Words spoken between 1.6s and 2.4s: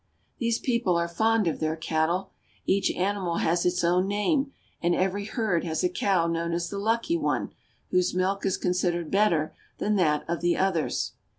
cattle.